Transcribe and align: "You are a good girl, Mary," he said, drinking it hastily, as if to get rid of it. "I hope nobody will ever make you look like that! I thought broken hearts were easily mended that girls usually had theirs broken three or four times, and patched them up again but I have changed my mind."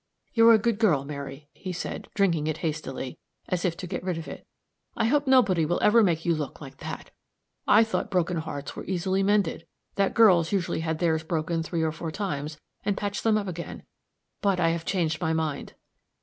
"You 0.33 0.47
are 0.49 0.55
a 0.55 0.57
good 0.57 0.79
girl, 0.79 1.05
Mary," 1.05 1.47
he 1.53 1.71
said, 1.71 2.07
drinking 2.15 2.47
it 2.47 2.57
hastily, 2.65 3.19
as 3.49 3.63
if 3.63 3.77
to 3.77 3.85
get 3.85 4.03
rid 4.03 4.17
of 4.17 4.27
it. 4.27 4.47
"I 4.97 5.05
hope 5.05 5.27
nobody 5.27 5.63
will 5.63 5.77
ever 5.83 6.01
make 6.01 6.25
you 6.25 6.33
look 6.33 6.59
like 6.59 6.77
that! 6.77 7.11
I 7.67 7.83
thought 7.83 8.09
broken 8.09 8.37
hearts 8.37 8.75
were 8.75 8.83
easily 8.85 9.21
mended 9.21 9.67
that 9.97 10.15
girls 10.15 10.51
usually 10.51 10.79
had 10.79 10.97
theirs 10.97 11.21
broken 11.21 11.61
three 11.61 11.83
or 11.83 11.91
four 11.91 12.09
times, 12.09 12.57
and 12.83 12.97
patched 12.97 13.23
them 13.23 13.37
up 13.37 13.47
again 13.47 13.83
but 14.41 14.59
I 14.59 14.69
have 14.69 14.85
changed 14.85 15.21
my 15.21 15.33
mind." 15.33 15.75